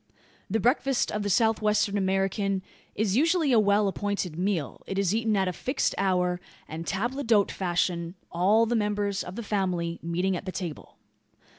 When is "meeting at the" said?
10.01-10.51